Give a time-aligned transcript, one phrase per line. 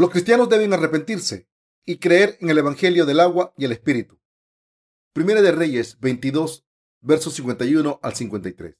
[0.00, 1.46] Los cristianos deben arrepentirse
[1.84, 4.18] y creer en el Evangelio del agua y el Espíritu.
[5.12, 6.64] Primera de Reyes 22,
[7.02, 8.78] versos 51 al 53.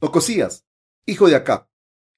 [0.00, 0.64] Ocosías,
[1.04, 1.68] hijo de Acab,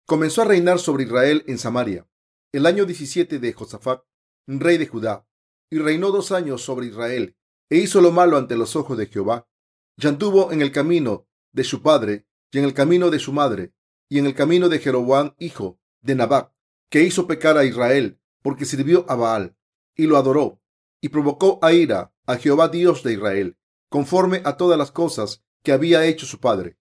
[0.06, 2.08] comenzó a reinar sobre Israel en Samaria,
[2.52, 4.04] el año 17 de Josafat,
[4.46, 5.26] rey de Judá,
[5.68, 7.36] y reinó dos años sobre Israel,
[7.70, 9.48] e hizo lo malo ante los ojos de Jehová,
[9.96, 13.74] y anduvo en el camino de su padre, y en el camino de su madre,
[14.08, 16.55] y en el camino de Jeroboam, hijo de Nabat,
[16.90, 19.56] que hizo pecar a Israel, porque sirvió a Baal,
[19.94, 20.60] y lo adoró,
[21.00, 23.56] y provocó a ira a Jehová Dios de Israel,
[23.88, 26.78] conforme a todas las cosas que había hecho su padre.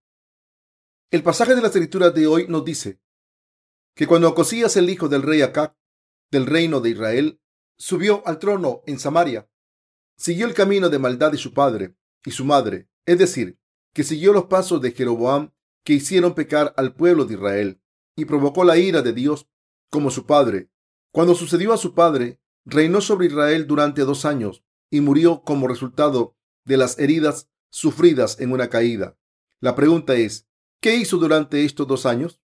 [1.11, 2.99] El pasaje de la escritura de hoy nos dice
[3.95, 5.77] que cuando Ocosías, el hijo del rey Acá,
[6.31, 7.41] del reino de Israel,
[7.77, 9.49] subió al trono en Samaria,
[10.17, 13.57] siguió el camino de maldad de su padre y su madre, es decir,
[13.93, 15.53] que siguió los pasos de Jeroboam
[15.83, 17.81] que hicieron pecar al pueblo de Israel
[18.15, 19.47] y provocó la ira de Dios
[19.95, 20.69] como su padre.
[21.13, 26.35] Cuando sucedió a su padre, reinó sobre Israel durante dos años y murió como resultado
[26.65, 29.17] de las heridas sufridas en una caída.
[29.61, 30.49] La pregunta es,
[30.81, 32.41] ¿qué hizo durante estos dos años?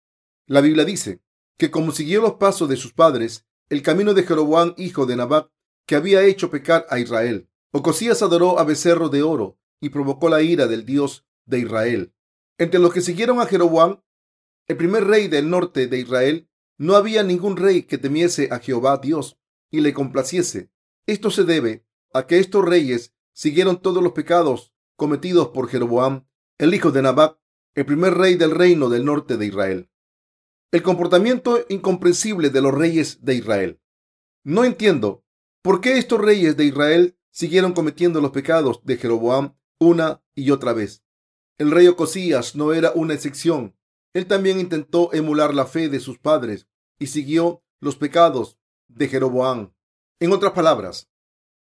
[0.48, 1.22] La Biblia dice
[1.58, 5.50] que como siguió los pasos de sus padres, el camino de Jeroboam, hijo de Nabat,
[5.86, 7.50] que había hecho pecar a Israel.
[7.74, 12.14] Ocosías adoró a becerro de oro y provocó la ira del Dios de Israel.
[12.58, 14.02] Entre los que siguieron a Jeroboam,
[14.70, 16.48] el primer rey del norte de Israel,
[16.82, 19.38] no había ningún rey que temiese a Jehová Dios
[19.70, 20.72] y le complaciese.
[21.06, 26.26] Esto se debe a que estos reyes siguieron todos los pecados cometidos por Jeroboam,
[26.58, 27.38] el hijo de Nabat,
[27.76, 29.92] el primer rey del reino del norte de Israel.
[30.72, 33.80] El comportamiento incomprensible de los reyes de Israel.
[34.44, 35.24] No entiendo
[35.62, 40.74] por qué estos reyes de Israel siguieron cometiendo los pecados de Jeroboam una y otra
[40.74, 41.04] vez.
[41.60, 43.78] El rey Ocosías no era una excepción.
[44.16, 46.68] Él también intentó emular la fe de sus padres
[47.02, 49.74] y siguió los pecados de Jeroboam.
[50.20, 51.10] En otras palabras,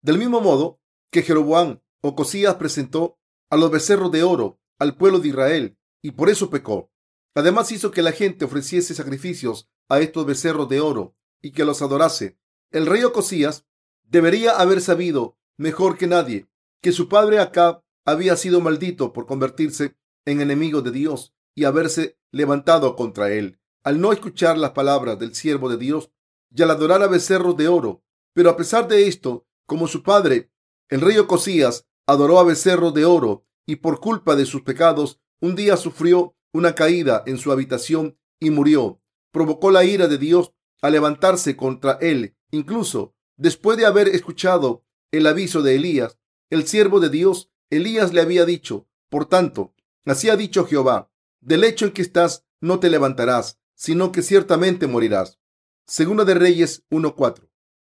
[0.02, 0.80] del mismo modo
[1.12, 6.10] que Jeroboam o Cosías presentó a los becerros de oro al pueblo de Israel y
[6.10, 6.90] por eso pecó.
[7.36, 11.82] Además hizo que la gente ofreciese sacrificios a estos becerros de oro y que los
[11.82, 12.36] adorase.
[12.72, 13.64] El rey Ocosías
[14.02, 16.48] debería haber sabido mejor que nadie
[16.82, 22.18] que su padre Acab había sido maldito por convertirse en enemigo de Dios y haberse
[22.32, 26.10] levantado contra él al no escuchar las palabras del siervo de Dios
[26.54, 28.04] y al adorar a becerros de oro.
[28.34, 30.50] Pero a pesar de esto, como su padre,
[30.90, 35.56] el rey Ocosías, adoró a becerros de oro y por culpa de sus pecados, un
[35.56, 39.00] día sufrió una caída en su habitación y murió.
[39.32, 42.36] Provocó la ira de Dios a levantarse contra él.
[42.50, 46.18] Incluso después de haber escuchado el aviso de Elías,
[46.50, 49.72] el siervo de Dios, Elías le había dicho, por tanto,
[50.04, 51.10] así ha dicho Jehová,
[51.40, 55.38] del hecho en que estás no te levantarás, sino que ciertamente morirás.
[55.86, 57.48] Segunda de Reyes 1.4.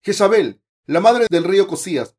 [0.03, 2.15] Jezabel, la madre del rey Ocosías,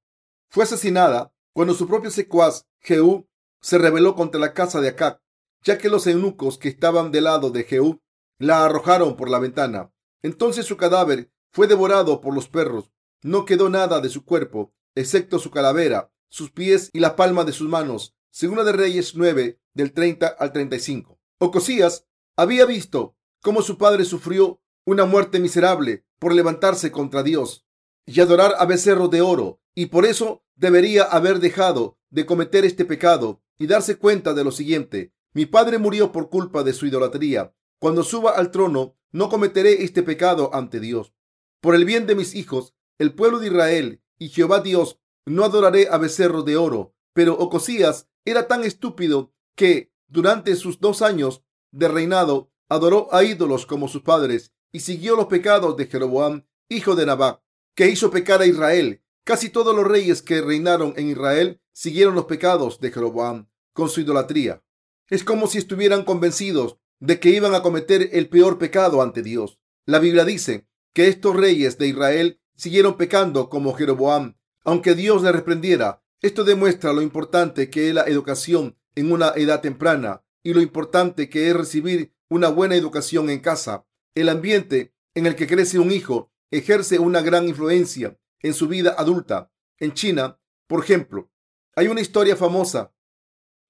[0.49, 3.29] fue asesinada cuando su propio secuaz, Jehú,
[3.61, 5.21] se rebeló contra la casa de Acab,
[5.63, 8.03] ya que los eunucos que estaban del lado de Jehú
[8.39, 9.93] la arrojaron por la ventana.
[10.23, 12.93] Entonces su cadáver fue devorado por los perros.
[13.23, 17.53] No quedó nada de su cuerpo, excepto su calavera, sus pies y la palma de
[17.53, 18.17] sus manos.
[18.31, 21.21] Segunda de Reyes 9, del 30 al 35.
[21.39, 27.67] Ocosías había visto cómo su padre sufrió una muerte miserable por levantarse contra Dios
[28.07, 32.85] y adorar a becerros de oro, y por eso debería haber dejado de cometer este
[32.85, 35.13] pecado y darse cuenta de lo siguiente.
[35.35, 37.55] Mi padre murió por culpa de su idolatría.
[37.79, 41.13] Cuando suba al trono, no cometeré este pecado ante Dios.
[41.61, 45.89] Por el bien de mis hijos, el pueblo de Israel y Jehová Dios, no adoraré
[45.91, 46.95] a becerros de oro.
[47.13, 51.43] Pero Ocosías era tan estúpido que durante sus dos años
[51.73, 56.95] de reinado adoró a ídolos como sus padres y siguió los pecados de Jeroboam, hijo
[56.95, 57.41] de Nabat,
[57.75, 59.03] que hizo pecar a Israel.
[59.25, 64.01] Casi todos los reyes que reinaron en Israel siguieron los pecados de Jeroboam con su
[64.01, 64.63] idolatría.
[65.09, 69.59] Es como si estuvieran convencidos de que iban a cometer el peor pecado ante Dios.
[69.85, 75.33] La Biblia dice que estos reyes de Israel siguieron pecando como Jeroboam, aunque Dios le
[75.33, 76.03] reprendiera.
[76.21, 81.29] Esto demuestra lo importante que es la educación en una edad temprana y lo importante
[81.29, 83.85] que es recibir una buena educación en casa.
[84.15, 88.95] El ambiente en el que crece un hijo ejerce una gran influencia en su vida
[88.97, 89.53] adulta.
[89.79, 91.31] En China, por ejemplo,
[91.77, 92.95] hay una historia famosa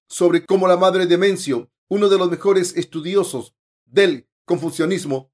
[0.08, 5.32] sobre cómo la madre de Mencio, uno de los mejores estudiosos del confucianismo,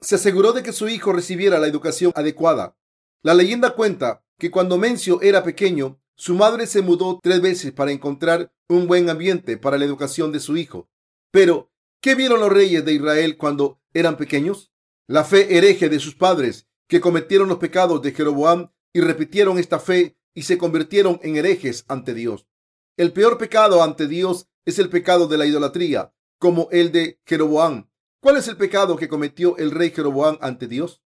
[0.00, 2.78] se aseguró de que su hijo recibiera la educación adecuada.
[3.22, 7.92] La leyenda cuenta que cuando Mencio era pequeño, su madre se mudó tres veces para
[7.92, 10.88] encontrar un buen ambiente para la educación de su hijo.
[11.30, 11.71] Pero
[12.02, 14.72] ¿Qué vieron los reyes de Israel cuando eran pequeños?
[15.06, 19.78] La fe hereje de sus padres, que cometieron los pecados de Jeroboam y repitieron esta
[19.78, 22.48] fe y se convirtieron en herejes ante Dios.
[22.96, 27.88] El peor pecado ante Dios es el pecado de la idolatría, como el de Jeroboam.
[28.20, 31.04] ¿Cuál es el pecado que cometió el rey Jeroboam ante Dios?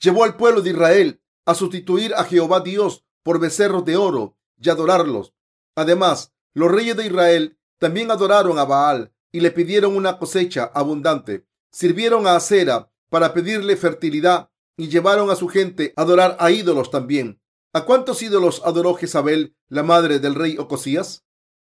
[0.00, 4.70] Llevó al pueblo de Israel a sustituir a Jehová Dios por becerros de oro y
[4.70, 5.34] adorarlos.
[5.74, 11.46] Además, los reyes de Israel también adoraron a Baal y le pidieron una cosecha abundante.
[11.70, 16.90] Sirvieron a Acera para pedirle fertilidad y llevaron a su gente a adorar a ídolos
[16.90, 17.40] también.
[17.72, 21.24] ¿A cuántos ídolos adoró Jezabel, la madre del rey Ocosías?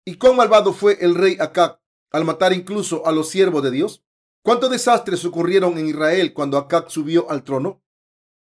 [0.05, 1.79] ¿Y cuán malvado fue el rey Acab
[2.11, 4.03] al matar incluso a los siervos de Dios?
[4.41, 7.83] ¿Cuántos desastres ocurrieron en Israel cuando Acab subió al trono?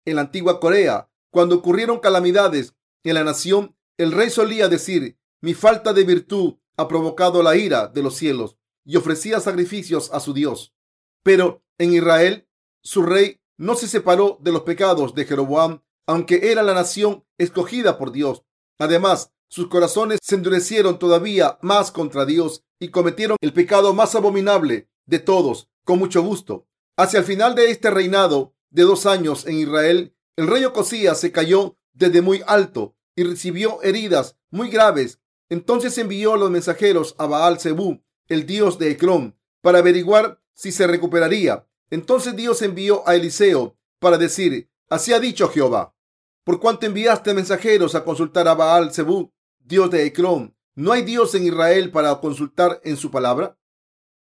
[0.05, 5.53] En la antigua Corea, cuando ocurrieron calamidades en la nación, el rey solía decir, mi
[5.53, 10.33] falta de virtud ha provocado la ira de los cielos y ofrecía sacrificios a su
[10.33, 10.73] Dios.
[11.21, 12.47] Pero en Israel,
[12.81, 17.97] su rey no se separó de los pecados de Jeroboam, aunque era la nación escogida
[17.97, 18.43] por Dios.
[18.79, 24.89] Además, sus corazones se endurecieron todavía más contra Dios y cometieron el pecado más abominable
[25.05, 26.65] de todos, con mucho gusto.
[26.95, 31.33] Hacia el final de este reinado de dos años en Israel, el rey Ocosías se
[31.33, 35.19] cayó desde muy alto y recibió heridas muy graves.
[35.49, 37.59] Entonces envió los mensajeros a Baal
[38.27, 41.67] el dios de Ecrón, para averiguar si se recuperaría.
[41.89, 45.95] Entonces Dios envió a Eliseo para decir, así ha dicho Jehová,
[46.43, 51.35] por cuanto enviaste mensajeros a consultar a Baal Zebú, Dios de Ecrón, ¿no hay Dios
[51.35, 53.57] en Israel para consultar en su palabra?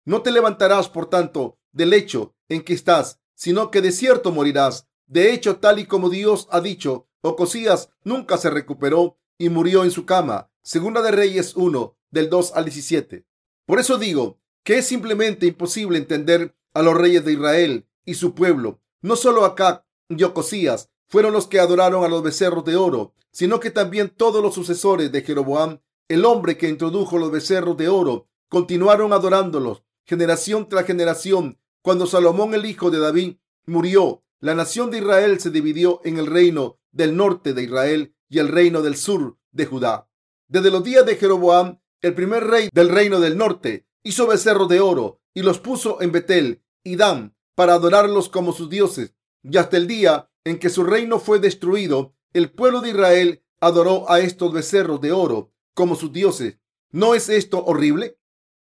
[0.05, 4.87] No te levantarás, por tanto, del lecho en que estás, sino que de cierto morirás.
[5.05, 9.91] De hecho, tal y como Dios ha dicho, Ocosías nunca se recuperó y murió en
[9.91, 10.49] su cama.
[10.63, 13.25] Segunda de Reyes 1, del 2 al 17.
[13.69, 18.33] Por eso digo que es simplemente imposible entender a los reyes de Israel y su
[18.33, 18.81] pueblo.
[19.03, 23.59] No solo Acá y Ocosías fueron los que adoraron a los becerros de oro, sino
[23.59, 28.27] que también todos los sucesores de Jeroboam, el hombre que introdujo los becerros de oro,
[28.47, 31.59] continuaron adorándolos generación tras generación.
[31.83, 33.35] Cuando Salomón, el hijo de David,
[33.67, 38.39] murió, la nación de Israel se dividió en el reino del norte de Israel y
[38.39, 40.09] el reino del sur de Judá.
[40.47, 44.79] Desde los días de Jeroboam, el primer rey del reino del norte hizo becerros de
[44.79, 49.13] oro y los puso en Betel y Dan para adorarlos como sus dioses.
[49.43, 54.09] Y hasta el día en que su reino fue destruido, el pueblo de Israel adoró
[54.09, 56.57] a estos becerros de oro como sus dioses.
[56.91, 58.17] ¿No es esto horrible?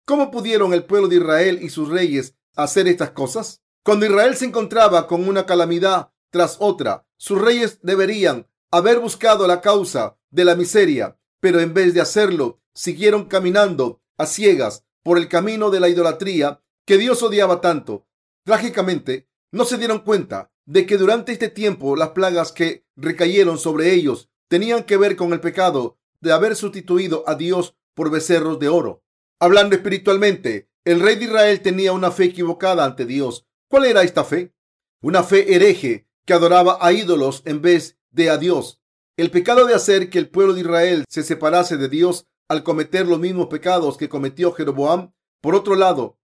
[0.05, 3.63] ¿Cómo pudieron el pueblo de Israel y sus reyes hacer estas cosas?
[3.83, 9.61] Cuando Israel se encontraba con una calamidad tras otra, sus reyes deberían haber buscado la
[9.61, 15.27] causa de la miseria, pero en vez de hacerlo, siguieron caminando a ciegas por el
[15.27, 18.07] camino de la idolatría que Dios odiaba tanto.
[18.43, 23.93] Trágicamente, no se dieron cuenta de que durante este tiempo las plagas que recayeron sobre
[23.93, 28.69] ellos tenían que ver con el pecado de haber sustituido a Dios por becerros de
[28.69, 29.03] oro.
[29.39, 33.45] Hablando espiritualmente, el rey de Israel tenía una fe equivocada ante Dios.
[33.69, 34.53] ¿Cuál era esta fe?
[35.01, 38.81] Una fe hereje que adoraba a ídolos en vez de a Dios.
[39.17, 43.07] El pecado de hacer que el pueblo de Israel se separase de Dios al cometer
[43.07, 45.13] los mismos pecados que cometió Jeroboam.
[45.41, 46.19] Por otro lado,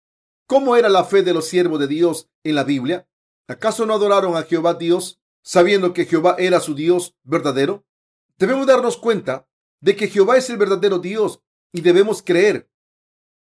[0.48, 3.08] ¿cómo era la fe de los siervos de Dios en la Biblia?
[3.48, 7.86] ¿Acaso no adoraron a Jehová Dios sabiendo que Jehová era su Dios verdadero?
[8.38, 9.48] Debemos darnos cuenta
[9.82, 11.42] de que Jehová es el verdadero Dios
[11.74, 12.70] y debemos creer.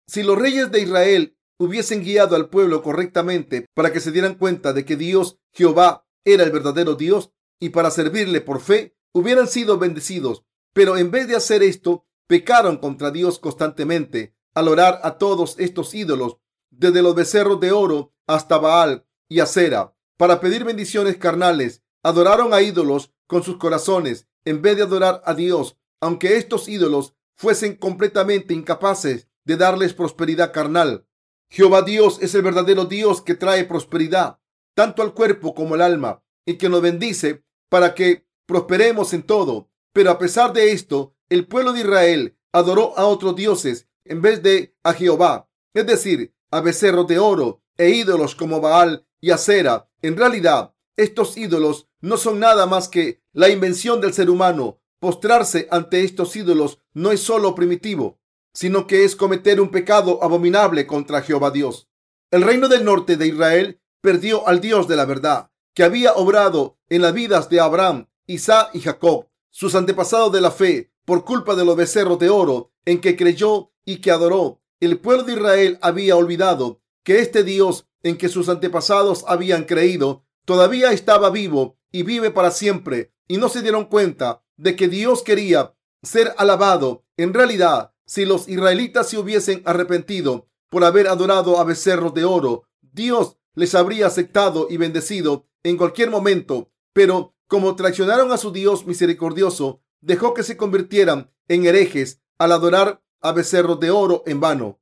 [0.07, 4.73] Si los reyes de Israel hubiesen guiado al pueblo correctamente para que se dieran cuenta
[4.73, 9.77] de que Dios, Jehová, era el verdadero Dios y para servirle por fe, hubieran sido
[9.77, 10.43] bendecidos.
[10.73, 15.93] Pero en vez de hacer esto, pecaron contra Dios constantemente al orar a todos estos
[15.93, 16.37] ídolos,
[16.69, 21.83] desde los becerros de oro hasta Baal y Acera, para pedir bendiciones carnales.
[22.03, 27.15] Adoraron a ídolos con sus corazones en vez de adorar a Dios, aunque estos ídolos
[27.35, 31.07] fuesen completamente incapaces de darles prosperidad carnal.
[31.49, 34.39] Jehová Dios es el verdadero Dios que trae prosperidad,
[34.73, 39.69] tanto al cuerpo como al alma, y que nos bendice para que prosperemos en todo.
[39.93, 44.43] Pero a pesar de esto, el pueblo de Israel adoró a otros dioses en vez
[44.43, 49.89] de a Jehová, es decir, a becerros de oro e ídolos como Baal y Acera.
[50.01, 54.79] En realidad, estos ídolos no son nada más que la invención del ser humano.
[54.99, 58.19] Postrarse ante estos ídolos no es solo primitivo,
[58.53, 61.89] sino que es cometer un pecado abominable contra Jehová Dios.
[62.31, 66.77] El reino del norte de Israel perdió al Dios de la verdad, que había obrado
[66.87, 71.55] en las vidas de Abraham, Isaac y Jacob, sus antepasados de la fe, por culpa
[71.55, 74.61] de los becerros de oro en que creyó y que adoró.
[74.79, 80.25] El pueblo de Israel había olvidado que este Dios en que sus antepasados habían creído
[80.45, 85.23] todavía estaba vivo y vive para siempre y no se dieron cuenta de que Dios
[85.23, 87.05] quería ser alabado.
[87.17, 92.63] En realidad, si los israelitas se hubiesen arrepentido por haber adorado a becerros de oro,
[92.81, 96.71] Dios les habría aceptado y bendecido en cualquier momento.
[96.93, 103.01] Pero como traicionaron a su Dios misericordioso, dejó que se convirtieran en herejes al adorar
[103.21, 104.79] a becerros de oro en vano.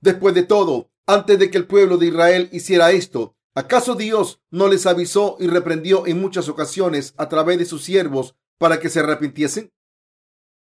[0.00, 4.68] Después de todo, antes de que el pueblo de Israel hiciera esto, ¿acaso Dios no
[4.68, 9.00] les avisó y reprendió en muchas ocasiones a través de sus siervos para que se
[9.00, 9.72] arrepintiesen?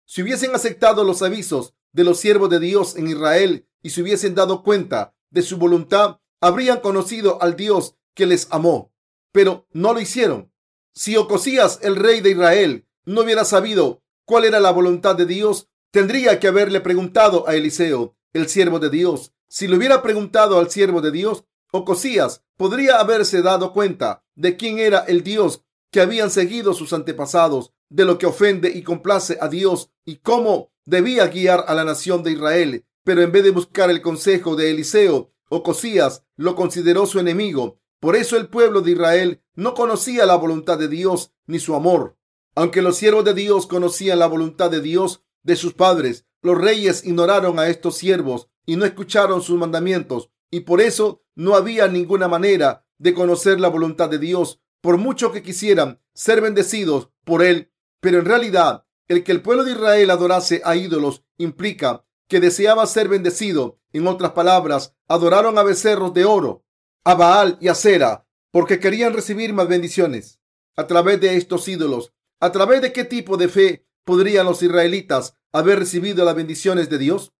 [0.06, 4.34] Si hubiesen aceptado los avisos de los siervos de Dios en Israel y se hubiesen
[4.34, 8.92] dado cuenta de su voluntad, habrían conocido al Dios que les amó,
[9.32, 10.52] pero no lo hicieron.
[10.92, 15.68] Si Ocosías, el rey de Israel, no hubiera sabido cuál era la voluntad de Dios,
[15.90, 19.32] tendría que haberle preguntado a Eliseo, el siervo de Dios.
[19.48, 24.78] Si le hubiera preguntado al siervo de Dios, Ocosías podría haberse dado cuenta de quién
[24.78, 29.48] era el Dios que habían seguido sus antepasados, de lo que ofende y complace a
[29.48, 32.86] Dios y cómo debía guiar a la nación de Israel.
[33.04, 37.80] Pero en vez de buscar el consejo de Eliseo, Ocosías lo consideró su enemigo.
[37.98, 42.16] Por eso el pueblo de Israel no conocía la voluntad de Dios ni su amor.
[42.54, 47.04] Aunque los siervos de Dios conocían la voluntad de Dios de sus padres, los reyes
[47.04, 52.28] ignoraron a estos siervos y no escucharon sus mandamientos, y por eso no había ninguna
[52.28, 57.72] manera de conocer la voluntad de Dios, por mucho que quisieran ser bendecidos por él.
[58.00, 62.86] Pero en realidad, el que el pueblo de Israel adorase a ídolos implica que deseaba
[62.86, 63.78] ser bendecido.
[63.92, 66.64] En otras palabras, adoraron a becerros de oro,
[67.04, 70.40] a Baal y a Cera, porque querían recibir más bendiciones.
[70.76, 75.36] A través de estos ídolos, ¿a través de qué tipo de fe podrían los israelitas
[75.52, 77.32] haber recibido las bendiciones de Dios?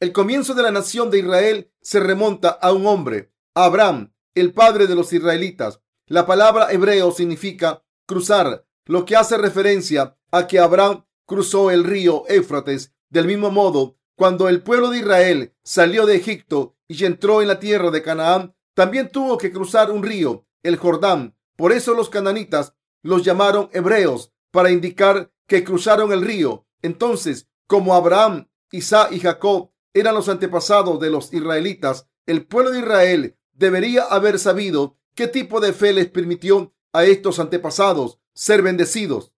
[0.00, 4.86] El comienzo de la nación de Israel se remonta a un hombre, Abraham, el padre
[4.86, 5.80] de los israelitas.
[6.06, 12.24] La palabra hebreo significa cruzar, lo que hace referencia a que Abraham cruzó el río
[12.28, 12.94] Éufrates.
[13.08, 17.58] Del mismo modo, cuando el pueblo de Israel salió de Egipto y entró en la
[17.58, 21.36] tierra de Canaán, también tuvo que cruzar un río, el Jordán.
[21.56, 22.74] Por eso los cananitas
[23.06, 26.66] los llamaron hebreos, para indicar que cruzaron el río.
[26.82, 32.80] Entonces, como Abraham, Isaac y Jacob eran los antepasados de los israelitas, el pueblo de
[32.80, 39.32] Israel debería haber sabido qué tipo de fe les permitió a estos antepasados ser bendecidos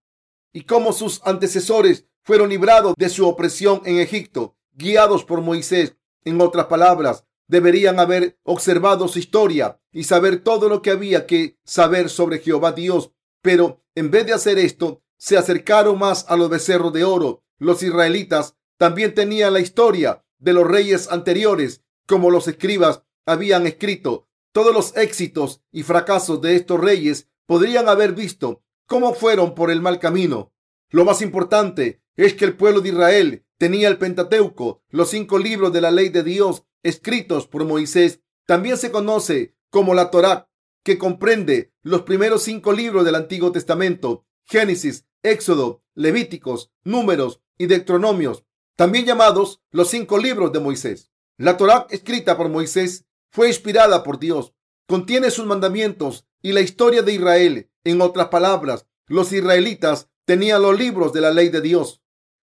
[0.53, 5.97] y cómo sus antecesores fueron librados de su opresión en Egipto, guiados por Moisés.
[6.25, 11.59] En otras palabras, deberían haber observado su historia y saber todo lo que había que
[11.65, 13.13] saber sobre Jehová Dios.
[13.49, 17.47] Pero en vez de hacer esto, se acercaron más a los becerros de oro.
[17.57, 24.29] Los israelitas también tenían la historia de los reyes anteriores, como los escribas habían escrito.
[24.53, 29.81] Todos los éxitos y fracasos de estos reyes podrían haber visto cómo fueron por el
[29.81, 30.53] mal camino.
[30.91, 35.73] Lo más importante es que el pueblo de Israel tenía el Pentateuco, los cinco libros
[35.73, 38.21] de la ley de Dios escritos por Moisés.
[38.45, 40.51] También se conoce como la Torá,
[40.83, 48.45] que comprende los primeros cinco libros del Antiguo Testamento, Génesis, Éxodo, Levíticos, Números y Deuteronomios,
[48.77, 51.11] también llamados los cinco libros de Moisés.
[51.37, 54.55] La Torá escrita por Moisés fue inspirada por Dios,
[54.87, 57.71] contiene sus mandamientos y la historia de Israel.
[57.85, 62.03] En otras palabras, los israelitas tenían los libros de la ley de Dios.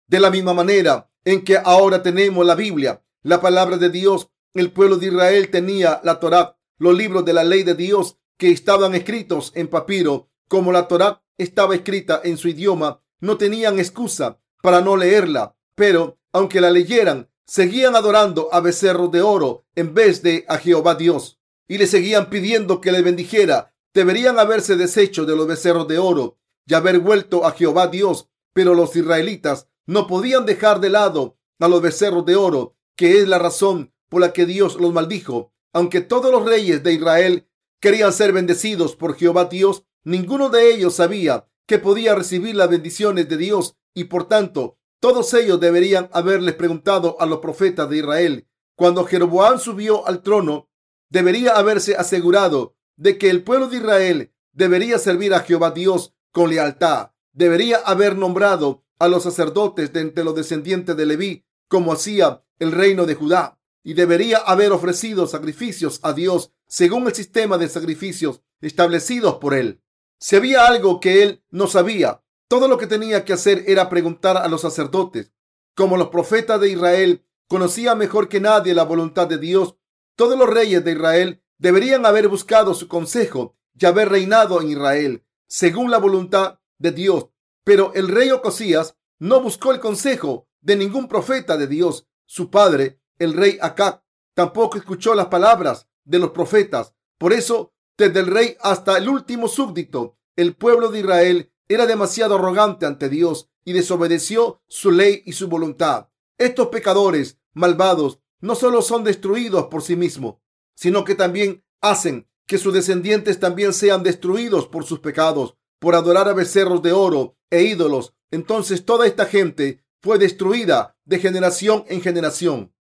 [0.07, 4.73] De la misma manera en que ahora tenemos la Biblia, la palabra de Dios, el
[4.73, 8.95] pueblo de Israel tenía la Torá, los libros de la ley de Dios que estaban
[8.95, 14.81] escritos en papiro, como la Torá estaba escrita en su idioma, no tenían excusa para
[14.81, 20.47] no leerla, pero aunque la leyeran, seguían adorando a becerros de oro en vez de
[20.49, 23.75] a Jehová Dios y le seguían pidiendo que le bendijera.
[23.93, 28.73] Deberían haberse deshecho de los becerros de oro y haber vuelto a Jehová Dios, pero
[28.73, 33.39] los israelitas no podían dejar de lado a los becerros de oro, que es la
[33.39, 35.53] razón por la que Dios los maldijo.
[35.75, 37.47] Aunque todos los reyes de Israel
[37.81, 43.29] querían ser bendecidos por Jehová Dios, ninguno de ellos sabía que podía recibir las bendiciones
[43.29, 48.49] de Dios y por tanto todos ellos deberían haberles preguntado a los profetas de Israel.
[48.77, 50.71] Cuando Jeroboam subió al trono,
[51.09, 56.51] debería haberse asegurado de que el pueblo de Israel debería servir a Jehová Dios con
[56.51, 57.13] lealtad.
[57.33, 62.73] Debería haber nombrado a los sacerdotes de entre los descendientes de Leví, como hacía el
[62.73, 68.43] reino de Judá, y debería haber ofrecido sacrificios a Dios según el sistema de sacrificios
[68.61, 69.83] establecidos por él.
[70.21, 74.37] Si había algo que él no sabía, todo lo que tenía que hacer era preguntar
[74.37, 75.33] a los sacerdotes.
[75.75, 79.75] Como los profetas de Israel conocían mejor que nadie la voluntad de Dios,
[80.15, 85.25] todos los reyes de Israel deberían haber buscado su consejo y haber reinado en Israel.
[85.49, 87.27] según la voluntad de Dios.
[87.65, 92.07] Pero el rey Ocosías no buscó el consejo de ningún profeta de Dios.
[92.27, 96.95] Su padre, el rey Acab, tampoco escuchó las palabras de los profetas.
[97.19, 102.37] Por eso, desde el rey hasta el último súbdito, el pueblo de Israel era demasiado
[102.37, 106.09] arrogante ante Dios y desobedeció su ley y su voluntad.
[106.39, 110.37] Estos pecadores malvados no solo son destruidos por sí mismos,
[110.75, 116.29] sino que también hacen que sus descendientes también sean destruidos por sus pecados, por adorar
[116.29, 118.15] a becerros de oro e ídolos.
[118.31, 122.75] Entonces toda esta gente fue destruida de generación en generación.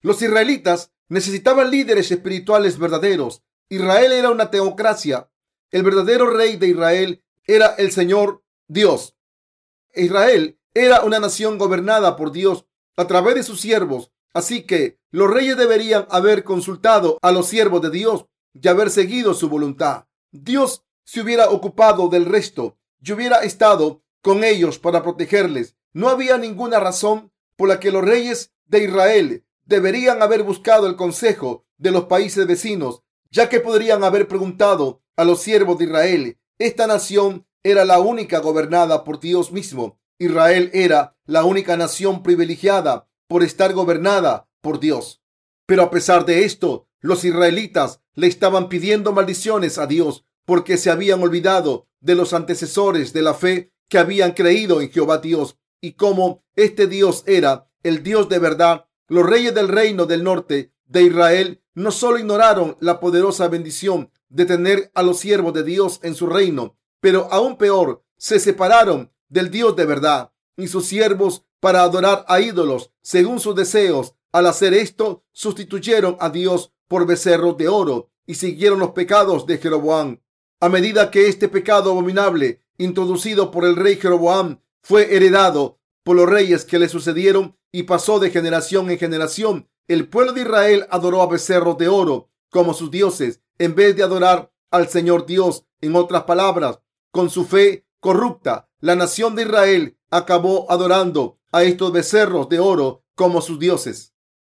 [0.00, 3.42] Los israelitas necesitaban líderes espirituales verdaderos.
[3.68, 5.30] Israel era una teocracia.
[5.70, 9.14] El verdadero rey de Israel era el Señor Dios.
[9.94, 12.64] Israel era una nación gobernada por Dios
[12.96, 14.10] a través de sus siervos.
[14.32, 19.34] Así que los reyes deberían haber consultado a los siervos de Dios y haber seguido
[19.34, 20.06] su voluntad.
[20.30, 25.76] Dios se hubiera ocupado del resto y hubiera estado con ellos para protegerles.
[25.92, 30.96] No había ninguna razón por la que los reyes de Israel deberían haber buscado el
[30.96, 36.38] consejo de los países vecinos, ya que podrían haber preguntado a los siervos de Israel.
[36.58, 40.00] Esta nación era la única gobernada por Dios mismo.
[40.18, 45.22] Israel era la única nación privilegiada por estar gobernada por Dios.
[45.66, 50.90] Pero a pesar de esto, los israelitas le estaban pidiendo maldiciones a Dios porque se
[50.90, 55.92] habían olvidado de los antecesores de la fe que habían creído en Jehová Dios y
[55.92, 61.02] como este Dios era el Dios de verdad, los reyes del reino del norte de
[61.02, 66.14] Israel no solo ignoraron la poderosa bendición de tener a los siervos de Dios en
[66.14, 71.82] su reino, pero aún peor, se separaron del Dios de verdad y sus siervos para
[71.82, 74.14] adorar a ídolos según sus deseos.
[74.30, 79.58] Al hacer esto, sustituyeron a Dios por becerros de oro y siguieron los pecados de
[79.58, 80.20] Jeroboam.
[80.60, 86.28] A medida que este pecado abominable introducido por el rey Jeroboam fue heredado por los
[86.28, 91.22] reyes que le sucedieron y pasó de generación en generación, el pueblo de Israel adoró
[91.22, 95.64] a becerros de oro como sus dioses en vez de adorar al Señor Dios.
[95.80, 101.92] En otras palabras, con su fe corrupta, la nación de Israel acabó adorando a estos
[101.92, 104.14] becerros de oro como sus dioses.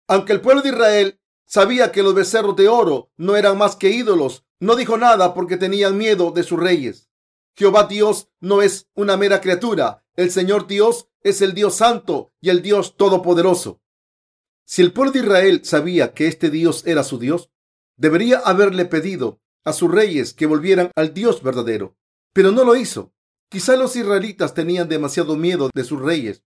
[0.08, 3.90] Aunque el pueblo de Israel sabía que los becerros de oro no eran más que
[3.90, 7.10] ídolos, no dijo nada porque tenían miedo de sus reyes.
[7.54, 10.04] Jehová Dios no es una mera criatura.
[10.14, 13.80] El Señor Dios es el Dios santo y el Dios todopoderoso.
[14.64, 17.50] Si el pueblo de Israel sabía que este Dios era su Dios,
[17.96, 21.96] debería haberle pedido a sus reyes que volvieran al Dios verdadero.
[22.32, 23.12] Pero no lo hizo.
[23.48, 26.42] Quizás los israelitas tenían demasiado miedo de sus reyes.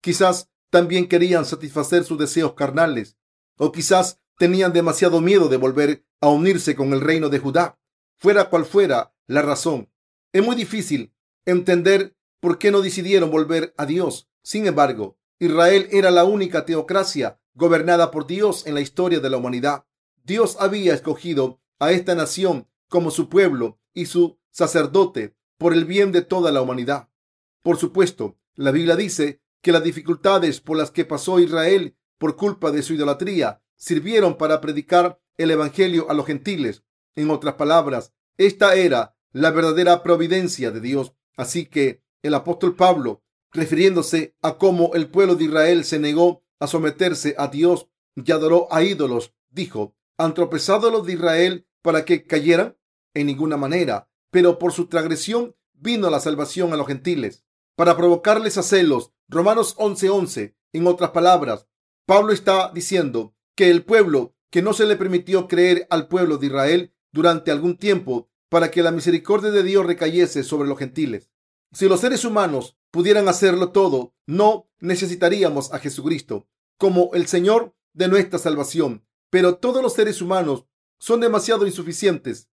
[0.00, 3.16] Quizás también querían satisfacer sus deseos carnales.
[3.58, 7.78] O quizás tenían demasiado miedo de volver a unirse con el reino de Judá,
[8.16, 9.90] fuera cual fuera la razón.
[10.32, 11.14] Es muy difícil
[11.46, 14.28] entender por qué no decidieron volver a Dios.
[14.42, 19.38] Sin embargo, Israel era la única teocracia gobernada por Dios en la historia de la
[19.38, 19.86] humanidad.
[20.24, 26.12] Dios había escogido a esta nación como su pueblo y su sacerdote por el bien
[26.12, 27.08] de toda la humanidad.
[27.62, 32.70] Por supuesto, la Biblia dice que las dificultades por las que pasó Israel por culpa
[32.70, 36.84] de su idolatría sirvieron para predicar el Evangelio a los gentiles.
[37.14, 41.14] En otras palabras, esta era la verdadera providencia de Dios.
[41.36, 43.22] Así que el apóstol Pablo,
[43.52, 48.66] refiriéndose a cómo el pueblo de Israel se negó a someterse a Dios y adoró
[48.72, 52.76] a ídolos, dijo, ¿han tropezado los de Israel para que cayeran?
[53.14, 57.44] En ninguna manera, pero por su transgresión vino la salvación a los gentiles,
[57.76, 59.12] para provocarles a celos.
[59.28, 60.56] Romanos 11:11.
[60.72, 61.66] En otras palabras,
[62.06, 66.46] Pablo está diciendo que el pueblo que no se le permitió creer al pueblo de
[66.46, 71.30] Israel durante algún tiempo para que la misericordia de Dios recayese sobre los gentiles.
[71.72, 78.08] Si los seres humanos pudieran hacerlo todo, no necesitaríamos a Jesucristo como el Señor de
[78.08, 79.04] nuestra salvación.
[79.30, 80.64] Pero todos los seres humanos
[80.98, 82.48] son demasiado insuficientes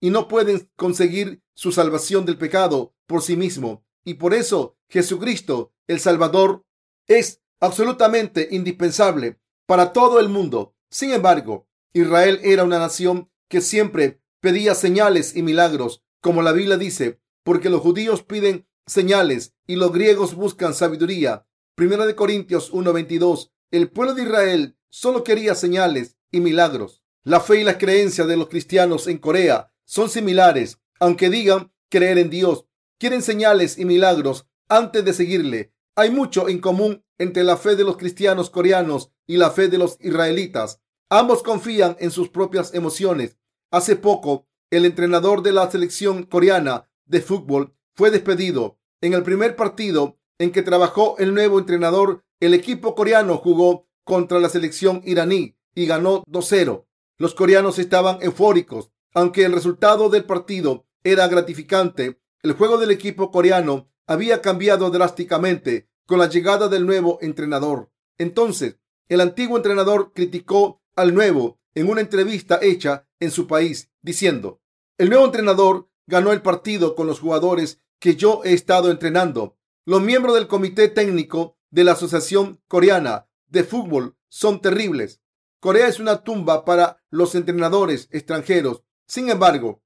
[0.00, 3.86] y no pueden conseguir su salvación del pecado por sí mismo.
[4.04, 6.64] Y por eso Jesucristo, el Salvador,
[7.06, 10.74] es absolutamente indispensable para todo el mundo.
[10.90, 16.76] Sin embargo, Israel era una nación que siempre pedía señales y milagros, como la Biblia
[16.76, 21.46] dice, porque los judíos piden señales y los griegos buscan sabiduría.
[21.74, 23.52] Primera de Corintios 1:22.
[23.70, 27.02] El pueblo de Israel solo quería señales y milagros.
[27.22, 32.18] La fe y las creencias de los cristianos en Corea son similares, aunque digan creer
[32.18, 32.66] en Dios.
[32.98, 35.72] Quieren señales y milagros antes de seguirle.
[35.96, 39.78] Hay mucho en común entre la fe de los cristianos coreanos y la fe de
[39.78, 40.82] los israelitas.
[41.08, 43.38] Ambos confían en sus propias emociones.
[43.74, 48.78] Hace poco, el entrenador de la selección coreana de fútbol fue despedido.
[49.00, 54.38] En el primer partido en que trabajó el nuevo entrenador, el equipo coreano jugó contra
[54.38, 56.86] la selección iraní y ganó 2-0.
[57.18, 58.92] Los coreanos estaban eufóricos.
[59.12, 65.88] Aunque el resultado del partido era gratificante, el juego del equipo coreano había cambiado drásticamente
[66.06, 67.90] con la llegada del nuevo entrenador.
[68.18, 74.60] Entonces, el antiguo entrenador criticó al nuevo en una entrevista hecha en su país, diciendo,
[74.98, 79.56] el nuevo entrenador ganó el partido con los jugadores que yo he estado entrenando.
[79.84, 85.20] Los miembros del comité técnico de la Asociación Coreana de Fútbol son terribles.
[85.60, 88.82] Corea es una tumba para los entrenadores extranjeros.
[89.06, 89.82] Sin embargo,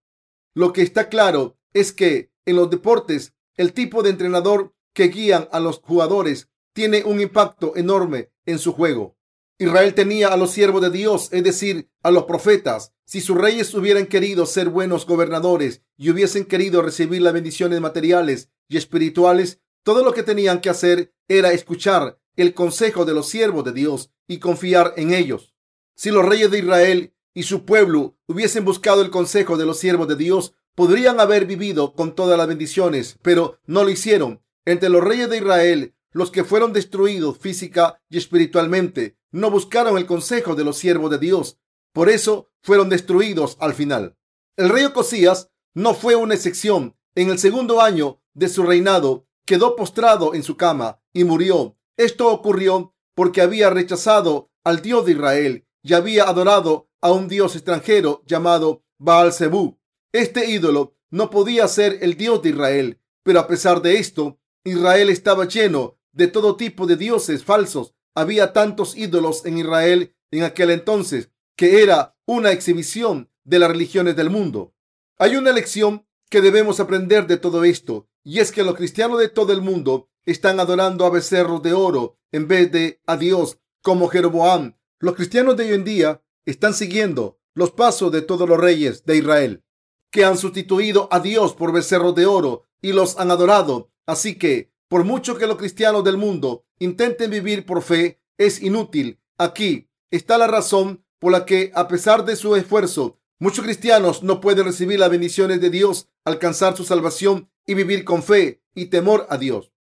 [0.55, 5.49] lo que está claro es que en los deportes el tipo de entrenador que guían
[5.53, 9.18] a los jugadores tiene un impacto enorme en su juego.
[9.61, 12.93] Israel tenía a los siervos de Dios, es decir, a los profetas.
[13.05, 18.51] Si sus reyes hubieran querido ser buenos gobernadores y hubiesen querido recibir las bendiciones materiales
[18.69, 23.65] y espirituales, todo lo que tenían que hacer era escuchar el consejo de los siervos
[23.65, 25.57] de Dios y confiar en ellos.
[25.97, 30.07] Si los reyes de Israel y su pueblo hubiesen buscado el consejo de los siervos
[30.07, 34.41] de Dios, podrían haber vivido con todas las bendiciones, pero no lo hicieron.
[34.65, 40.07] Entre los reyes de Israel, los que fueron destruidos física y espiritualmente, no buscaron el
[40.07, 41.59] consejo de los siervos de Dios.
[41.93, 44.17] Por eso fueron destruidos al final.
[44.57, 46.97] El rey Ocosías no fue una excepción.
[47.15, 51.77] En el segundo año de su reinado, quedó postrado en su cama y murió.
[51.97, 57.57] Esto ocurrió porque había rechazado al Dios de Israel y había adorado a un Dios
[57.57, 59.79] extranjero llamado Baal Zebú.
[60.13, 65.09] Este ídolo no podía ser el Dios de Israel, pero a pesar de esto, Israel
[65.11, 70.71] estaba lleno de todo tipo de dioses falsos había tantos ídolos en Israel en aquel
[70.71, 74.75] entonces que era una exhibición de las religiones del mundo.
[75.19, 79.29] Hay una lección que debemos aprender de todo esto, y es que los cristianos de
[79.29, 84.09] todo el mundo están adorando a becerros de oro en vez de a Dios, como
[84.09, 84.77] Jeroboam.
[84.99, 89.17] Los cristianos de hoy en día están siguiendo los pasos de todos los reyes de
[89.17, 89.65] Israel,
[90.11, 93.91] que han sustituido a Dios por becerros de oro y los han adorado.
[94.07, 99.21] Así que por mucho que los cristianos del mundo intenten vivir por fe, es inútil.
[99.37, 104.41] Aquí está la razón por la que, a pesar de su esfuerzo, muchos cristianos no
[104.41, 109.27] pueden recibir las bendiciones de Dios, alcanzar su salvación y vivir con fe y temor
[109.31, 109.73] a Dios.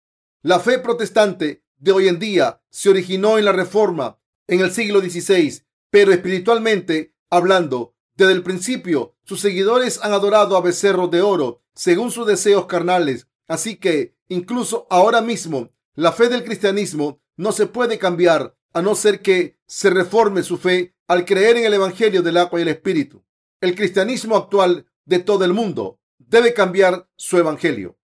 [0.41, 5.01] La fe protestante de hoy en día se originó en la Reforma en el siglo
[5.01, 11.61] XVI, pero espiritualmente hablando, desde el principio, sus seguidores han adorado a becerros de oro
[11.75, 13.27] según sus deseos carnales.
[13.47, 18.93] Así que Incluso ahora mismo, la fe del cristianismo no se puede cambiar a no
[18.93, 22.67] ser que se reforme su fe al creer en el Evangelio del agua y el
[22.67, 23.25] Espíritu.
[23.61, 27.97] El cristianismo actual de todo el mundo debe cambiar su Evangelio.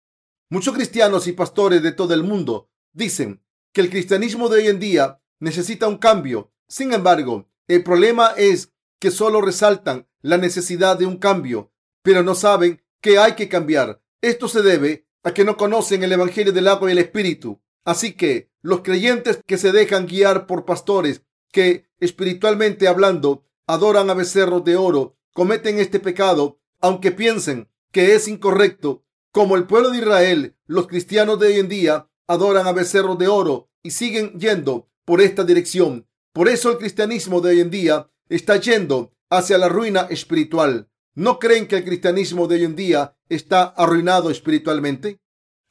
[0.51, 4.79] Muchos cristianos y pastores de todo el mundo dicen que el cristianismo de hoy en
[4.79, 6.53] día necesita un cambio.
[6.69, 11.73] Sin embargo, el problema es que solo resaltan la necesidad de un cambio,
[12.03, 14.01] pero no saben que hay que cambiar.
[14.21, 17.61] Esto se debe a que no conocen el Evangelio del agua y el Espíritu.
[17.85, 24.15] Así que los creyentes que se dejan guiar por pastores que, espiritualmente hablando, adoran a
[24.15, 29.05] becerros de oro, cometen este pecado, aunque piensen que es incorrecto.
[29.33, 33.29] Como el pueblo de Israel, los cristianos de hoy en día adoran a becerros de
[33.29, 36.09] oro y siguen yendo por esta dirección.
[36.33, 40.89] Por eso el cristianismo de hoy en día está yendo hacia la ruina espiritual.
[41.15, 45.20] ¿No creen que el cristianismo de hoy en día está arruinado espiritualmente?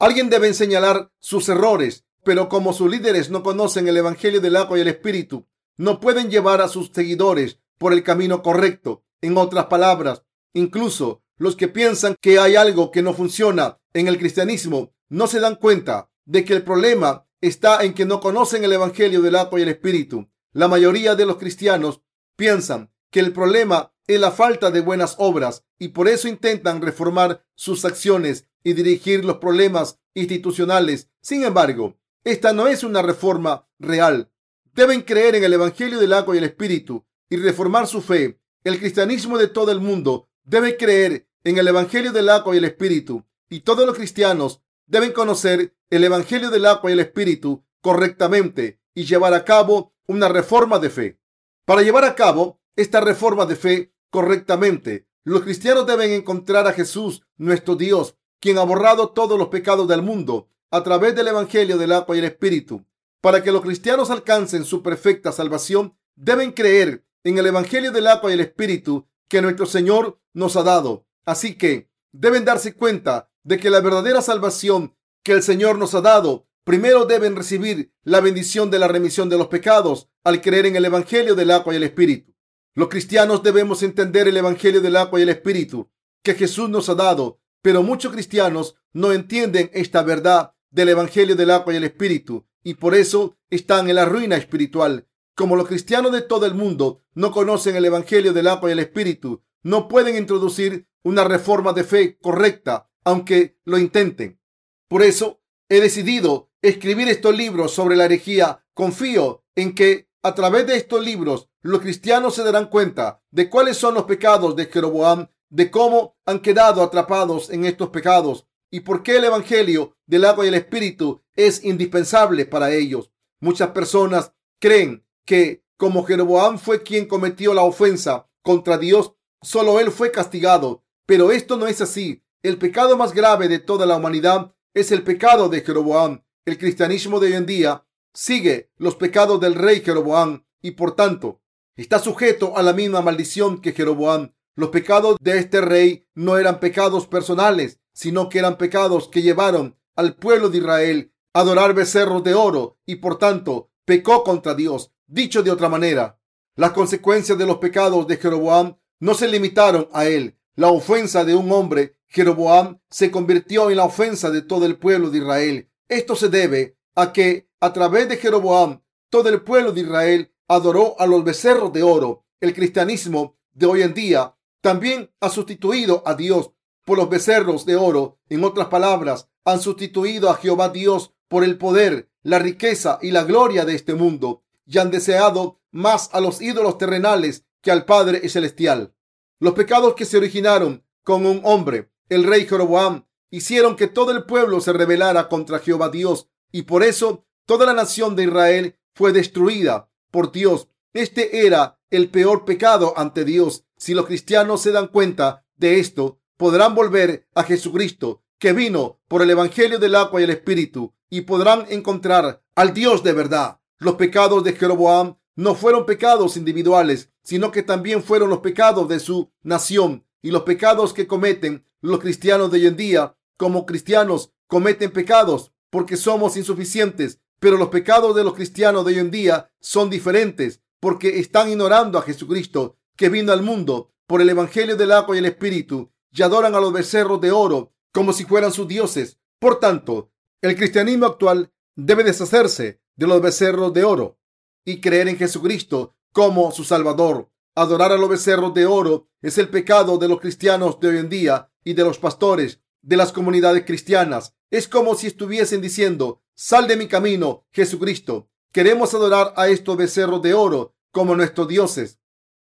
[0.00, 4.78] Alguien debe señalar sus errores, pero como sus líderes no conocen el Evangelio del agua
[4.78, 9.04] y el Espíritu, no pueden llevar a sus seguidores por el camino correcto.
[9.20, 10.22] En otras palabras,
[10.54, 15.38] incluso los que piensan que hay algo que no funciona en el cristianismo no se
[15.38, 19.60] dan cuenta de que el problema está en que no conocen el Evangelio del agua
[19.60, 20.30] y el Espíritu.
[20.52, 22.00] La mayoría de los cristianos
[22.36, 27.44] piensan que el problema es la falta de buenas obras y por eso intentan reformar
[27.54, 31.08] sus acciones y dirigir los problemas institucionales.
[31.20, 34.30] Sin embargo, esta no es una reforma real.
[34.74, 38.40] Deben creer en el Evangelio del agua y el Espíritu y reformar su fe.
[38.64, 42.64] El cristianismo de todo el mundo debe creer en el Evangelio del agua y el
[42.64, 48.80] Espíritu y todos los cristianos deben conocer el Evangelio del agua y el Espíritu correctamente
[48.94, 51.20] y llevar a cabo una reforma de fe.
[51.64, 55.06] Para llevar a cabo esta reforma de fe correctamente.
[55.24, 60.02] Los cristianos deben encontrar a Jesús, nuestro Dios, quien ha borrado todos los pecados del
[60.02, 62.84] mundo a través del Evangelio del agua y el Espíritu.
[63.20, 68.30] Para que los cristianos alcancen su perfecta salvación, deben creer en el Evangelio del agua
[68.30, 71.06] y el Espíritu que nuestro Señor nos ha dado.
[71.24, 76.00] Así que deben darse cuenta de que la verdadera salvación que el Señor nos ha
[76.00, 80.76] dado, primero deben recibir la bendición de la remisión de los pecados al creer en
[80.76, 82.34] el Evangelio del agua y el Espíritu.
[82.74, 85.90] Los cristianos debemos entender el Evangelio del agua y el Espíritu
[86.22, 91.50] que Jesús nos ha dado, pero muchos cristianos no entienden esta verdad del Evangelio del
[91.50, 95.06] agua y el Espíritu y por eso están en la ruina espiritual.
[95.34, 98.78] Como los cristianos de todo el mundo no conocen el Evangelio del agua y el
[98.78, 104.40] Espíritu, no pueden introducir una reforma de fe correcta, aunque lo intenten.
[104.88, 108.64] Por eso he decidido escribir estos libros sobre la herejía.
[108.74, 113.76] Confío en que a través de estos libros los cristianos se darán cuenta de cuáles
[113.76, 119.02] son los pecados de Jeroboam, de cómo han quedado atrapados en estos pecados y por
[119.02, 123.10] qué el Evangelio del agua y el Espíritu es indispensable para ellos.
[123.40, 129.90] Muchas personas creen que como Jeroboam fue quien cometió la ofensa contra Dios, solo él
[129.90, 130.84] fue castigado.
[131.06, 132.22] Pero esto no es así.
[132.42, 136.22] El pecado más grave de toda la humanidad es el pecado de Jeroboam.
[136.44, 141.40] El cristianismo de hoy en día sigue los pecados del rey Jeroboam y por tanto
[141.76, 144.32] está sujeto a la misma maldición que Jeroboam.
[144.56, 149.76] Los pecados de este rey no eran pecados personales, sino que eran pecados que llevaron
[149.96, 154.92] al pueblo de Israel a adorar becerros de oro y por tanto pecó contra Dios.
[155.06, 156.18] Dicho de otra manera,
[156.56, 160.36] las consecuencias de los pecados de Jeroboam no se limitaron a él.
[160.56, 165.10] La ofensa de un hombre, Jeroboam, se convirtió en la ofensa de todo el pueblo
[165.10, 165.70] de Israel.
[165.88, 170.96] Esto se debe a que a través de Jeroboam todo el pueblo de Israel adoró
[170.98, 172.24] a los becerros de oro.
[172.40, 176.52] El cristianismo de hoy en día también ha sustituido a Dios
[176.84, 178.18] por los becerros de oro.
[178.28, 183.24] En otras palabras, han sustituido a Jehová Dios por el poder, la riqueza y la
[183.24, 188.28] gloria de este mundo y han deseado más a los ídolos terrenales que al Padre
[188.28, 188.94] celestial.
[189.40, 194.24] Los pecados que se originaron con un hombre, el rey Jeroboam, hicieron que todo el
[194.24, 199.12] pueblo se rebelara contra Jehová Dios y por eso toda la nación de Israel fue
[199.12, 200.68] destruida por Dios.
[200.92, 203.64] Este era el peor pecado ante Dios.
[203.80, 209.22] Si los cristianos se dan cuenta de esto, podrán volver a Jesucristo, que vino por
[209.22, 213.58] el Evangelio del agua y el Espíritu, y podrán encontrar al Dios de verdad.
[213.78, 219.00] Los pecados de Jeroboam no fueron pecados individuales, sino que también fueron los pecados de
[219.00, 223.16] su nación y los pecados que cometen los cristianos de hoy en día.
[223.38, 228.98] Como cristianos cometen pecados porque somos insuficientes, pero los pecados de los cristianos de hoy
[228.98, 234.28] en día son diferentes porque están ignorando a Jesucristo que vino al mundo por el
[234.28, 238.26] Evangelio del agua y el Espíritu y adoran a los becerros de oro como si
[238.26, 239.18] fueran sus dioses.
[239.38, 244.18] Por tanto, el cristianismo actual debe deshacerse de los becerros de oro
[244.66, 247.30] y creer en Jesucristo como su Salvador.
[247.54, 251.08] Adorar a los becerros de oro es el pecado de los cristianos de hoy en
[251.08, 254.34] día y de los pastores de las comunidades cristianas.
[254.50, 258.28] Es como si estuviesen diciendo, sal de mi camino, Jesucristo.
[258.52, 261.99] Queremos adorar a estos becerros de oro como nuestros dioses.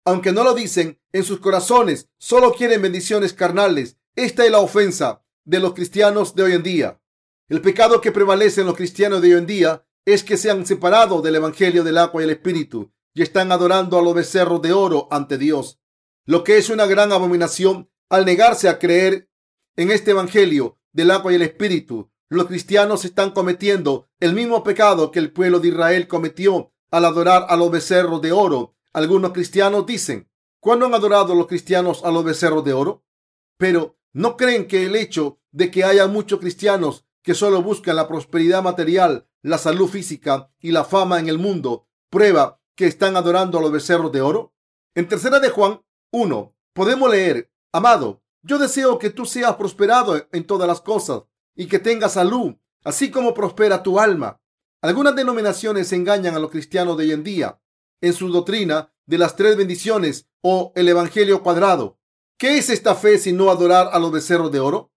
[0.07, 3.99] Aunque no lo dicen en sus corazones, solo quieren bendiciones carnales.
[4.14, 7.03] Esta es la ofensa de los cristianos de hoy en día.
[7.49, 10.64] El pecado que prevalece en los cristianos de hoy en día es que se han
[10.64, 14.73] separado del Evangelio del agua y el Espíritu y están adorando a los becerros de
[14.73, 15.81] oro ante Dios,
[16.25, 19.29] lo que es una gran abominación al negarse a creer
[19.75, 22.12] en este Evangelio del agua y el Espíritu.
[22.29, 27.47] Los cristianos están cometiendo el mismo pecado que el pueblo de Israel cometió al adorar
[27.49, 28.75] a los becerros de oro.
[28.96, 30.26] Algunos cristianos dicen,
[30.59, 33.04] ¿cuándo han adorado los cristianos a los becerros de oro?
[33.59, 38.09] Pero no creen que el hecho de que haya muchos cristianos que solo buscan la
[38.09, 43.59] prosperidad material la salud física y la fama en el mundo prueba que están adorando
[43.59, 44.54] a los becerros de oro?
[44.94, 50.46] En tercera de Juan 1 podemos leer, amado, yo deseo que tú seas prosperado en
[50.46, 54.40] todas las cosas y que tengas salud, así como prospera tu alma.
[54.80, 57.61] Algunas denominaciones engañan a los cristianos de hoy en día
[58.00, 61.98] en su doctrina de las tres bendiciones o el Evangelio cuadrado.
[62.38, 64.92] ¿Qué es esta fe si no adorar a los becerros de oro?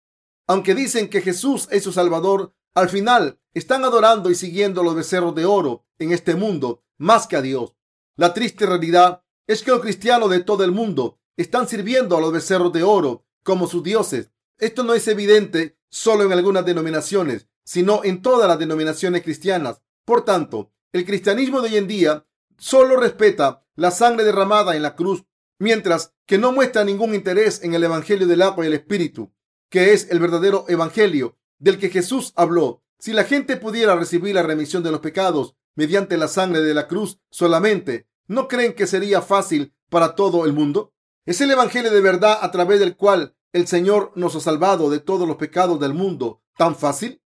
[0.48, 5.36] Aunque dicen que Jesús es su Salvador, al final, están adorando y siguiendo los becerros
[5.36, 7.76] de oro en este mundo más que a Dios.
[8.16, 12.34] La triste realidad es que los cristianos de todo el mundo están sirviendo a los
[12.34, 14.32] becerros de oro como sus dioses.
[14.58, 19.82] Esto no es evidente solo en algunas denominaciones, sino en todas las denominaciones cristianas.
[20.06, 22.26] Por tanto, el cristianismo de hoy en día
[22.60, 25.26] solo respeta la sangre derramada en la cruz,
[25.58, 29.34] mientras que no muestra ningún interés en el Evangelio del agua y el Espíritu,
[29.70, 32.84] que es el verdadero Evangelio del que Jesús habló.
[33.00, 36.88] Si la gente pudiera recibir la remisión de los pecados mediante la sangre de la
[36.88, 40.94] cruz solamente, ¿no creen que sería fácil para todo el mundo?
[41.26, 45.00] Es el Evangelio de verdad a través del cual el Señor nos ha salvado de
[45.00, 47.22] todos los pecados del mundo tan fácil?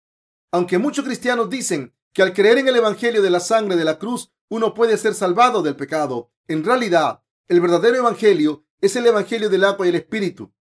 [0.50, 3.98] Aunque muchos cristianos dicen que al creer en el Evangelio de la sangre de la
[3.98, 9.48] cruz uno puede ser salvado del pecado, en realidad el verdadero Evangelio es el Evangelio
[9.48, 10.52] del agua y el Espíritu.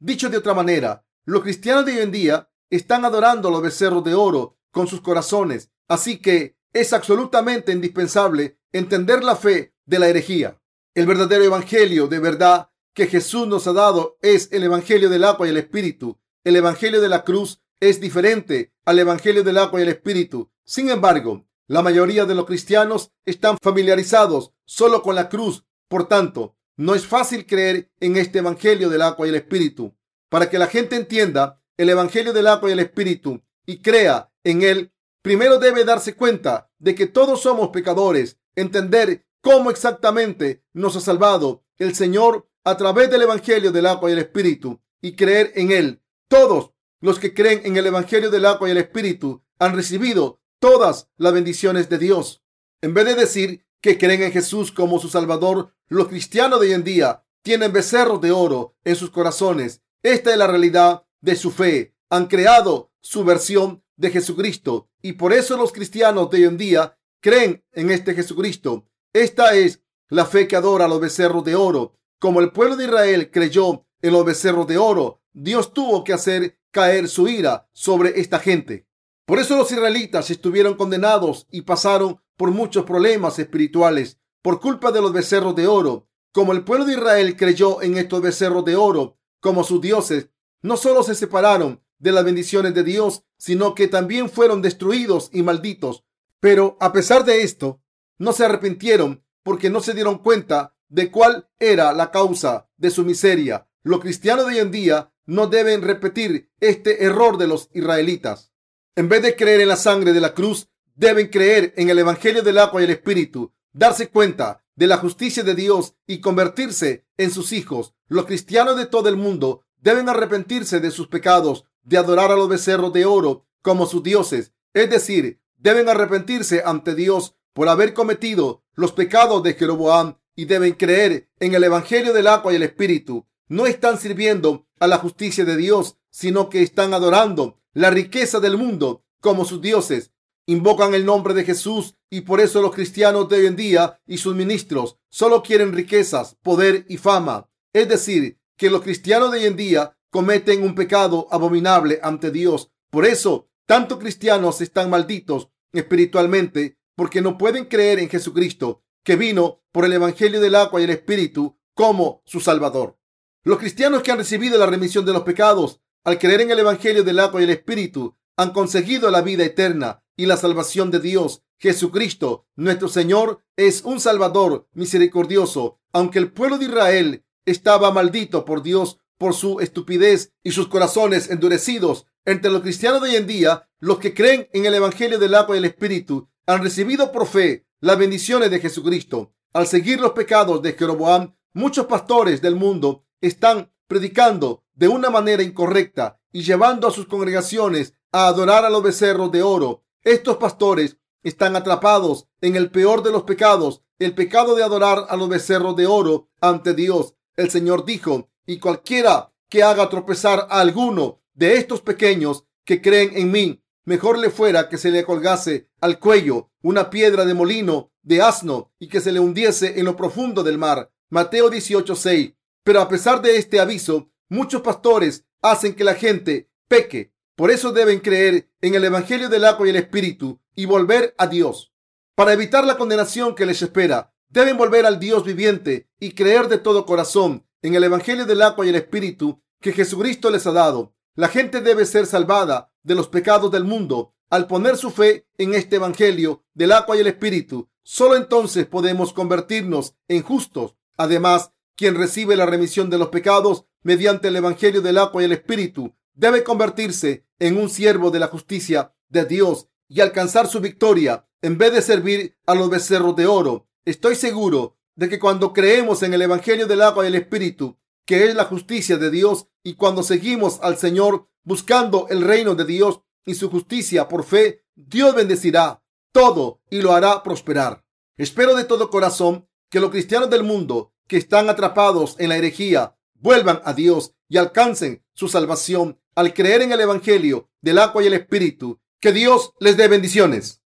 [0.00, 4.02] Dicho de otra manera, los cristianos de hoy en día están adorando a los becerros
[4.02, 10.08] de oro con sus corazones, así que es absolutamente indispensable entender la fe de la
[10.08, 10.60] herejía.
[10.96, 15.46] El verdadero Evangelio de verdad que Jesús nos ha dado es el Evangelio del agua
[15.46, 16.18] y el Espíritu.
[16.42, 20.50] El Evangelio de la cruz es diferente al Evangelio del agua y el Espíritu.
[20.64, 25.64] Sin embargo, la mayoría de los cristianos están familiarizados solo con la cruz.
[25.88, 29.94] Por tanto, no es fácil creer en este Evangelio del agua y el Espíritu.
[30.28, 34.62] Para que la gente entienda el Evangelio del agua y el Espíritu y crea en
[34.62, 41.00] él, primero debe darse cuenta de que todos somos pecadores, entender cómo exactamente nos ha
[41.00, 45.72] salvado el Señor a través del Evangelio del agua y el Espíritu y creer en
[45.72, 46.02] él.
[46.28, 51.08] Todos los que creen en el Evangelio del agua y el Espíritu han recibido todas
[51.16, 52.42] las bendiciones de Dios.
[52.80, 56.72] En vez de decir que creen en Jesús como su Salvador, los cristianos de hoy
[56.72, 59.82] en día tienen becerros de oro en sus corazones.
[60.02, 61.94] Esta es la realidad de su fe.
[62.10, 66.98] Han creado su versión de Jesucristo y por eso los cristianos de hoy en día
[67.20, 68.86] creen en este Jesucristo.
[69.12, 71.94] Esta es la fe que adora a los becerros de oro.
[72.18, 76.58] Como el pueblo de Israel creyó en los becerros de oro, Dios tuvo que hacer
[76.70, 78.85] caer su ira sobre esta gente.
[79.26, 85.02] Por eso los israelitas estuvieron condenados y pasaron por muchos problemas espirituales por culpa de
[85.02, 86.08] los becerros de oro.
[86.30, 90.28] Como el pueblo de Israel creyó en estos becerros de oro como sus dioses,
[90.62, 95.42] no solo se separaron de las bendiciones de Dios, sino que también fueron destruidos y
[95.42, 96.04] malditos.
[96.38, 97.80] Pero a pesar de esto,
[98.18, 103.04] no se arrepintieron porque no se dieron cuenta de cuál era la causa de su
[103.04, 103.68] miseria.
[103.82, 108.52] Los cristianos de hoy en día no deben repetir este error de los israelitas.
[108.98, 112.42] En vez de creer en la sangre de la cruz, deben creer en el Evangelio
[112.42, 117.30] del agua y el Espíritu, darse cuenta de la justicia de Dios y convertirse en
[117.30, 117.94] sus hijos.
[118.08, 122.48] Los cristianos de todo el mundo deben arrepentirse de sus pecados, de adorar a los
[122.48, 128.64] becerros de oro como sus dioses, es decir, deben arrepentirse ante Dios por haber cometido
[128.74, 133.26] los pecados de Jeroboam y deben creer en el Evangelio del agua y el Espíritu.
[133.48, 138.56] No están sirviendo a la justicia de Dios, sino que están adorando la riqueza del
[138.56, 140.10] mundo como sus dioses.
[140.46, 144.16] Invocan el nombre de Jesús y por eso los cristianos de hoy en día y
[144.16, 147.50] sus ministros solo quieren riquezas, poder y fama.
[147.74, 152.70] Es decir, que los cristianos de hoy en día cometen un pecado abominable ante Dios.
[152.90, 159.60] Por eso, tantos cristianos están malditos espiritualmente porque no pueden creer en Jesucristo, que vino
[159.70, 162.96] por el Evangelio del agua y el Espíritu como su Salvador.
[163.44, 167.02] Los cristianos que han recibido la remisión de los pecados al creer en el Evangelio
[167.02, 171.42] del agua y el Espíritu han conseguido la vida eterna y la salvación de Dios.
[171.58, 175.80] Jesucristo, nuestro Señor, es un Salvador misericordioso.
[175.92, 181.28] Aunque el pueblo de Israel estaba maldito por Dios por su estupidez y sus corazones
[181.28, 185.34] endurecidos, entre los cristianos de hoy en día, los que creen en el Evangelio del
[185.34, 189.34] agua y el Espíritu han recibido por fe las bendiciones de Jesucristo.
[189.52, 195.42] Al seguir los pecados de Jeroboam, muchos pastores del mundo están predicando de una manera
[195.42, 199.84] incorrecta y llevando a sus congregaciones a adorar a los becerros de oro.
[200.02, 205.16] Estos pastores están atrapados en el peor de los pecados, el pecado de adorar a
[205.16, 207.14] los becerros de oro ante Dios.
[207.34, 213.10] El Señor dijo, y cualquiera que haga tropezar a alguno de estos pequeños que creen
[213.16, 217.92] en mí, mejor le fuera que se le colgase al cuello una piedra de molino
[218.02, 220.92] de asno y que se le hundiese en lo profundo del mar.
[221.10, 222.34] Mateo 18:6.
[222.62, 227.12] Pero a pesar de este aviso, muchos pastores hacen que la gente peque.
[227.34, 231.26] Por eso deben creer en el Evangelio del agua y el Espíritu y volver a
[231.26, 231.72] Dios.
[232.14, 236.58] Para evitar la condenación que les espera, deben volver al Dios viviente y creer de
[236.58, 240.94] todo corazón en el Evangelio del agua y el Espíritu que Jesucristo les ha dado.
[241.14, 245.54] La gente debe ser salvada de los pecados del mundo al poner su fe en
[245.54, 247.68] este Evangelio del agua y el Espíritu.
[247.82, 250.76] Solo entonces podemos convertirnos en justos.
[250.96, 255.32] Además, quien recibe la remisión de los pecados mediante el Evangelio del agua y el
[255.32, 261.28] Espíritu debe convertirse en un siervo de la justicia de Dios y alcanzar su victoria
[261.42, 263.68] en vez de servir a los becerros de oro.
[263.84, 268.24] Estoy seguro de que cuando creemos en el Evangelio del agua y el Espíritu, que
[268.24, 273.00] es la justicia de Dios, y cuando seguimos al Señor buscando el reino de Dios
[273.24, 277.84] y su justicia por fe, Dios bendecirá todo y lo hará prosperar.
[278.16, 282.96] Espero de todo corazón que los cristianos del mundo que están atrapados en la herejía
[283.14, 288.06] vuelvan a Dios y alcancen su salvación al creer en el Evangelio del agua y
[288.06, 288.80] el Espíritu.
[289.00, 290.62] Que Dios les dé bendiciones.